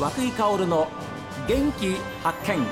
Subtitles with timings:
[0.00, 0.88] 和久井薫の
[1.46, 2.66] 元気発見。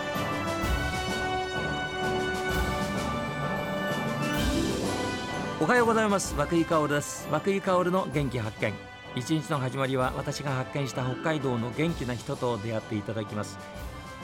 [5.61, 6.35] おはようございます。
[6.39, 7.29] 和久井薫です。
[7.31, 8.73] 和久井薫の元気発見。
[9.15, 13.59] 一日の始まりは私が発見した北海道の元気な人と出会っていただきます。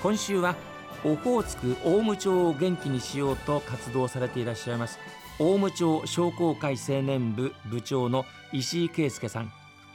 [0.03, 0.57] 今週は
[1.05, 4.99] オホーツク大武町を元気にしようと活動されていらっしゃいます。
[5.39, 9.53] 大武町商工会青年部部長の石井圭介さん。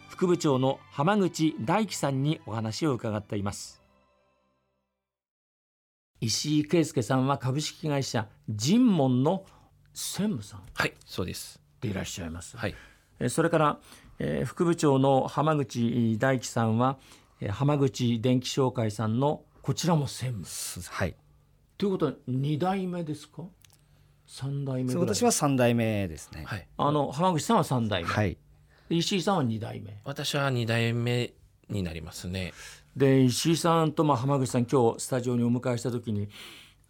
[0.09, 3.81] 副部長の浜口大樹さんにお話を伺っています
[6.19, 8.27] 石井圭介さんは株式会社
[8.59, 9.45] 神門の
[9.93, 11.61] 専務さんはい、そうです。
[11.79, 12.75] でいらっしゃいます、はい、
[13.19, 13.79] えーそれから、
[14.19, 16.97] えー副部長の浜口大樹さんは、
[17.39, 21.15] えー浜口電気商会さんのこちらも専務はい。
[21.77, 23.43] ということは2代目ですか
[24.27, 26.43] ？3代目私は三代目ですね。
[26.45, 26.67] はい。
[26.77, 28.37] あの浜口さんは3代目、はい。
[28.89, 31.31] で石井さんは2代目私は二代目
[31.69, 32.53] になりますね。
[32.97, 36.27] で石井さんとまあ浜口さん今日スタジオにお迎えした時に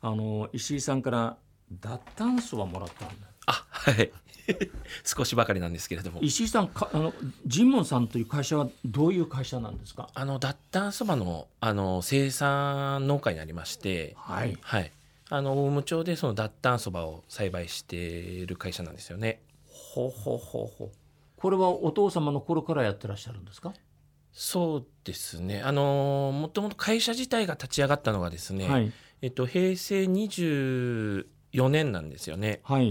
[0.01, 1.37] あの石井さんから
[1.81, 4.11] 脱炭素はもらったんだあ、はい。
[5.05, 6.19] 少しばかりなんですけれども。
[6.21, 7.13] 石井さんかあの
[7.51, 10.09] 神門さんという会社はどういう会社なんですか？
[10.13, 14.91] あの脱炭そばのあの生産農家になりまして、はいはい。
[15.29, 19.41] あの大武町でその脱炭そばを栽培している会社なんですよね。
[19.67, 20.91] ほうほうほうほう
[21.39, 23.73] これはお父様の頃からやってらっしゃるんですか、
[24.33, 25.61] そうですね。
[25.61, 28.91] あのもともと会社自体が立ち上がったのがですね、はい。
[29.21, 31.25] えっと平成24
[31.69, 32.59] 年なんですよね。
[32.63, 32.89] はい。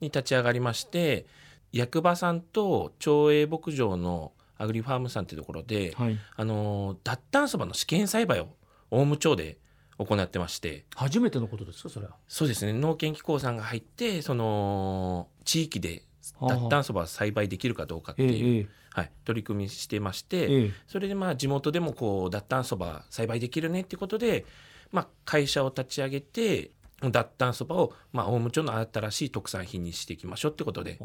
[0.00, 1.26] に立ち上がりまして
[1.72, 6.18] 役場さんと町営牧場のアグリファームさんというところで、はい。
[6.36, 8.48] あの脱炭そばの試験栽培を
[8.90, 9.58] 大武町で
[9.96, 10.84] 行ってまして。
[10.94, 12.16] 初めてのことですかそれは？
[12.28, 12.72] そうですね。
[12.74, 16.04] 農研機構さんが入ってその地域で
[16.40, 20.70] 脱炭そばを栽培できるかどうかってえいう、えはい、取り組みしてまして、ええ。
[20.86, 24.44] それでまあ地元でもこう脱炭そば栽培できるねっていうことで、
[24.90, 26.70] まあ、会社を立ち上げて
[27.00, 30.98] 脱炭そばをまあ大武町の新しい特産品にしていきましょうってことで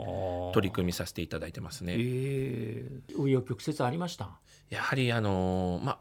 [0.53, 1.93] 取り組みさせていただいてますね。
[1.97, 3.13] ええ。
[3.13, 4.39] 紆余曲折ありました？
[4.69, 5.99] やはりあのーまあ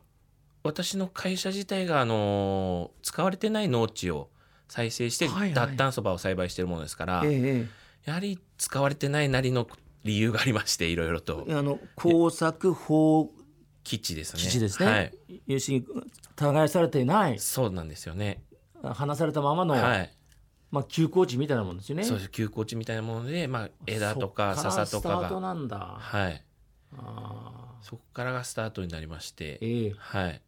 [0.64, 4.30] 私の会社自体があのー使われてない農地を
[4.68, 5.54] 再生してはいはい。
[5.54, 7.66] 脱炭そばを栽培しているものですから、え
[8.04, 9.68] やはり使われてないなりの
[10.04, 11.44] 理由がありましていろいろと。
[11.48, 13.30] えあの工作法
[13.84, 14.40] 基地ですね。
[14.40, 15.12] 基地ですね、はい、
[15.46, 15.86] 要するに
[16.36, 17.38] 耕されてない。
[17.38, 18.42] そうなんですよね。
[18.82, 20.12] 離されたままの、はい。
[20.70, 22.04] まあ、休耕地みたいなもんですよね。
[22.04, 22.30] そうです。
[22.30, 26.42] 休耕地みたいなもので、まあ、枝とか笹とかスタートが、なんだ、はい、
[26.96, 29.94] あそこからがスタートになりまして、ええ。
[29.96, 30.40] はい、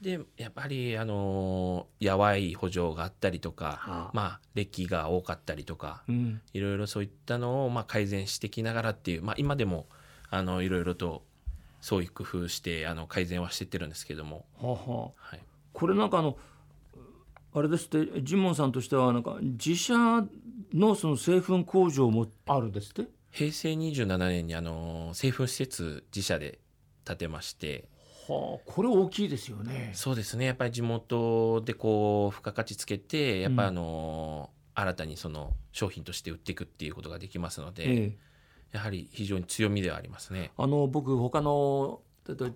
[0.00, 4.10] でやっぱり、あのーやわい補助があったりとか、はあ。
[4.14, 6.40] まあ、歴が多かったりとかうん。
[6.52, 9.86] いろいろそういったのを、まあ、改善していきながらっていう、まあ、今でも
[10.30, 11.24] あのいろいろと
[11.80, 15.12] そういう工夫してあの改善はしてってるんですけども、はあはあ。
[15.16, 15.40] はい、
[15.72, 16.36] これなんかあの
[17.54, 19.94] あれですってジモンさんとしてはなんか自社
[20.74, 23.08] のその製粉工場もあるんですって？
[23.30, 26.58] 平成27年にあの製粉施設自社で
[27.04, 27.84] 建てまして
[28.28, 29.92] はあこれ大きいですよね。
[29.94, 30.44] そうですね。
[30.46, 38.18] やっぱり地元でこう付加価値つけてやっぱりあの、新たにその商品として売っていくっていうことができますので、ええ。
[38.72, 40.52] やはり非常に強みではありますね。
[40.56, 42.50] あの僕他のえっと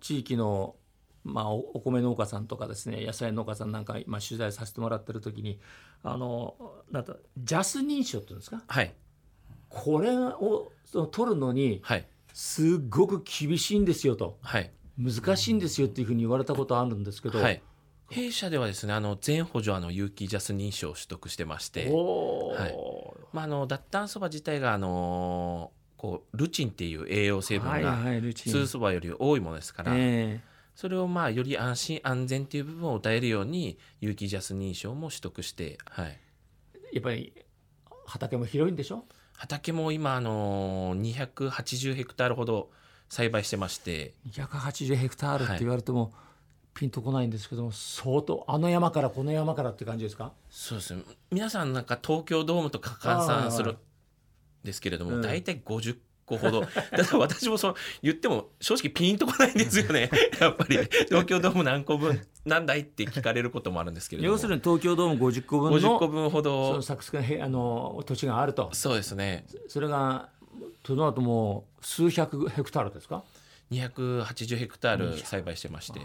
[0.00, 0.76] 地域の
[1.24, 5.58] まあおお米農家さんとかですね野菜農家さんなんか今取材させてもらってる時に
[6.02, 6.54] あの
[6.90, 8.62] なんとジャス認証っていうんですか？
[8.66, 8.94] はい。
[9.68, 12.06] これをその取るのにはい。
[12.34, 14.38] すっごく厳しいんですよと。
[14.42, 17.62] はい難しいんですよっていうふうに言われたことあるんですけど、はい。
[18.10, 21.90] 弊社ではですねあの全補助あの有機ジャス認証を取得してまして、
[23.32, 27.98] まあ、あの脱炭そば自体があのこうルチンっていう栄養成分はいが
[28.34, 30.40] 通そばより多いものですから、え
[30.74, 36.18] それをまあより安心安全っていう部分を歌えるように有機ジャス認証も取得して、はい、
[36.74, 37.34] えやっぱり
[38.06, 39.04] 畑も広いんでしょ？
[39.36, 42.70] 畑も今あの280ヘクタールほど
[43.08, 44.14] 栽培してまして。
[44.30, 46.12] 280ヘクタールって言われても、
[46.74, 50.32] ピンとこないんですけども相当あの山からこの山からって感じですか？
[50.48, 50.94] そうです。
[50.94, 51.02] ね
[51.32, 53.76] 皆さんなんか東京ドームとか換算するん
[54.62, 55.22] ですけれども、うん。
[55.22, 56.60] 大体50個ほど。
[56.96, 60.08] だから私もその言っても正直ピンとこないんですよね。
[60.40, 60.76] やっぱり。
[61.08, 64.34] 東京ドーム何個分何台って聞かれることもあるんですけれども。
[64.34, 68.70] 要するに東京ドーム50個分50個の分ほそどの作あの土地があると。
[68.72, 69.46] そうですね。
[69.66, 70.28] それが
[70.82, 73.24] となるともう数百ヘクタールですか
[73.70, 76.00] ？280ヘクタール栽培してまして。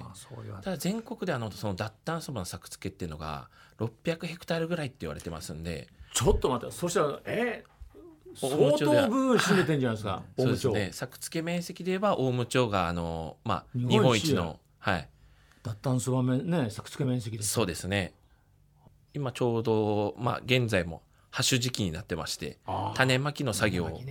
[0.61, 3.49] ただ全国であのその脱炭そばの作付けっていうのが
[3.79, 5.87] 600ヘクタールぐらいって言われてますんで。
[6.13, 7.63] ちょっと待ってそしたらえ
[8.41, 10.89] お相当部分占めてんじゃないですか、大そうですね。
[10.91, 15.09] 作付け面積で言えば大武町があの、まあ、日日本一の、はい、
[15.61, 18.13] 脱炭素はね作付け面積ですそうですね。
[19.13, 22.57] 今ちょうどまあ現在もハッシュ時期になってまして
[22.95, 24.01] 種まきの作業を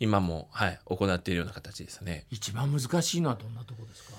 [0.00, 2.26] 今も、はい、行っているような形ですね。
[2.30, 4.16] 一番難しいのはどんなところですか？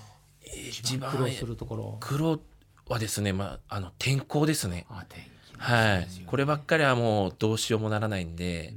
[0.69, 1.97] 一番苦労するところ。
[1.99, 2.39] 苦労
[2.87, 4.85] はですね、まあ、あの天候ですね。
[4.89, 8.73] あ天気はい、こればっかりはもうどうしようもならないんで、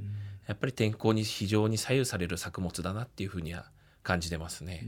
[0.47, 3.65] やっぱり天候に非常に左右される作物だなっていうふうには
[4.03, 4.85] 感じてますね。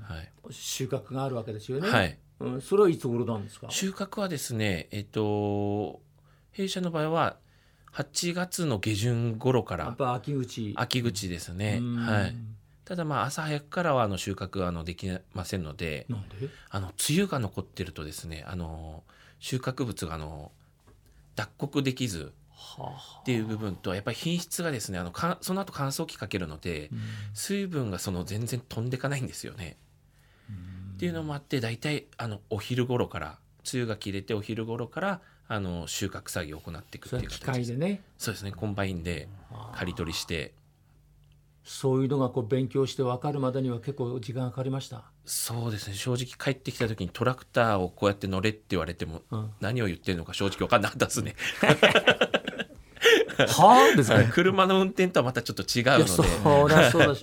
[0.00, 1.88] はい、収穫があるわけですよね。
[1.88, 2.18] はい。
[2.40, 3.66] うん、それはいつ頃なんですか？
[3.70, 6.00] 収穫はですね、えっと
[6.50, 7.36] 弊社の場合は
[7.94, 9.86] 8月の下旬頃から。
[9.86, 10.74] やっぱ秋口。
[10.76, 11.80] 秋口ですね。
[11.80, 12.36] はい。
[12.84, 16.48] ただまあ朝早くからはあの収穫はあのできませんので、なんで？
[16.70, 19.02] あの露が残ってるとですね、あの
[19.40, 20.52] 収穫物があの
[21.36, 22.32] 脱穀できず
[23.20, 26.98] っていう部分とやっぱり品質がですねあのかその後乾燥機かけるので、うん、
[27.34, 29.76] 水分がその全然飛んでかないんですよね。
[30.94, 33.38] っていうのもあって大体あのお昼頃から
[33.72, 37.66] 露が切れてお昼頃からあの収穫作業を行っていくっていう形。
[37.66, 38.02] でね。
[38.18, 38.52] そうですね。
[38.52, 39.28] コンバインで
[39.74, 40.52] 刈り取りして。
[41.64, 45.04] そういうのがこう勉強して分かるまでには結構時間がかかりました？
[45.26, 45.94] そうですね。
[45.94, 49.20] 正直帰ってきた時にトラクターをこうやって乗れって言われても、
[49.60, 51.34] 何を言ってるのか正直分かんなかったですね。
[53.48, 53.96] はあ？
[53.96, 54.28] ですね。
[54.32, 56.08] 車の運転とはまたちょっと違うので。
[56.08, 57.14] そうだそうだ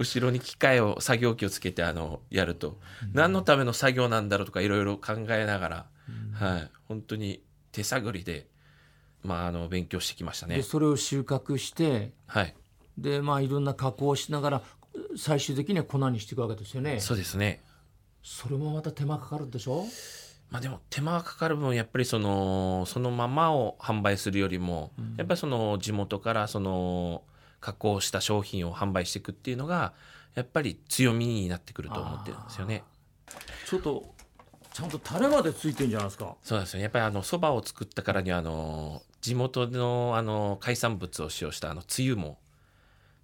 [0.00, 8.48] 後ろに機械を作業機をつけてあのやると、うん、何のための作業なんだろうとかいろいろ考えながら、うん、はい本当に手探りで
[9.22, 10.56] まああの勉強してきましたね。
[10.56, 12.54] でそれを収穫して、はい。
[12.96, 14.62] でまあいろんな加工をしながら
[15.16, 16.98] 最終的には粉にしていくわけですよね。
[17.00, 17.62] そうですね。
[18.22, 19.84] それもまた手間かかるでしょ？
[20.50, 27.22] まあでも手間がかかる分やっぱりそのそのままを販売するよりも、うん、やっぱりその地元からその
[27.60, 29.92] 加工した商品を販売していくっていうのが
[30.34, 32.84] やっぱり強みになってくると思ってるんですよね。
[33.66, 34.14] ちょっと
[34.72, 36.36] ちゃんとタレまでついてんじゃないですか。
[36.42, 36.82] そうですね。
[36.82, 42.38] やっぱりあの蕎麦を作ったからにはあの地元のあの海産物を使用したあのつゆも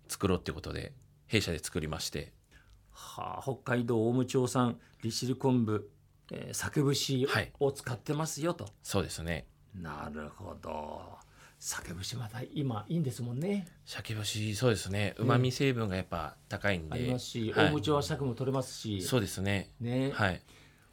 [0.09, 0.93] 作ろうっていうことで
[1.27, 2.33] 弊社で作りまして
[2.93, 5.91] はあ、北海道大武町産利尻昆布、
[6.31, 7.29] えー、酒節
[7.61, 11.19] を使ってますよと、はい、そうですねなるほど
[11.59, 13.67] 酒節また今いいんですもんね。
[13.85, 15.15] 酒節そうですね。
[15.19, 19.03] うまみ成分がやっぱ高いんで、ありますし、はい、大武町は鮭も取れますし。
[19.03, 19.71] そうですね。
[19.81, 20.11] ね。
[20.13, 20.43] はい。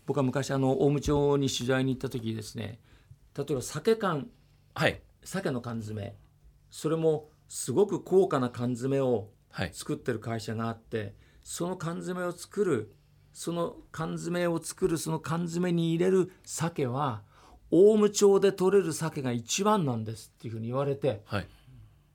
[0.05, 2.79] 僕は昔あの大武町に取材に行った時ですね。
[3.37, 4.29] 例えば酒缶。
[4.73, 5.01] はい。
[5.23, 6.15] 鮭の缶詰。
[6.69, 9.29] それもすごく高価な缶詰を
[9.73, 11.13] 作ってる会社があって、はい、
[11.43, 12.95] その缶詰を作る
[13.33, 17.23] その缶詰を作るその缶詰に入れる鮭は
[17.75, 21.47] 大武町で取れる鮭が一番なんですっていうふうに言われて、はい、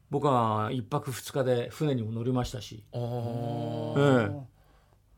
[0.09, 4.31] 僕は1泊2日で船にも乗りましたし、ええ、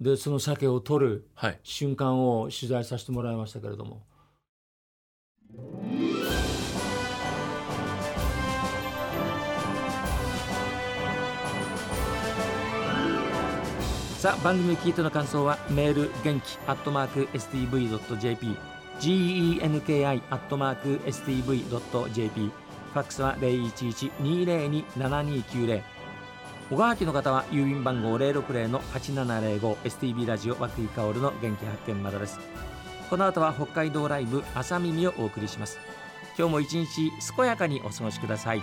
[0.01, 1.29] でその鮭を取る
[1.63, 4.03] 瞬間を取材させてもらいましたけれども。
[14.17, 22.51] さあ番組を聞いての感想はメール元気アットマーク STV.jp genki アットマーク STV.jp
[22.93, 25.83] ファックスは0112027290
[26.71, 32.39] 小川家の方は郵便番号060-8705 STB ラジオ和久井薫の元気発見までです。
[33.09, 35.81] この後は北海道ライブ朝耳をお送りします。
[36.39, 38.63] 今日も一日健やかにお過ごしください。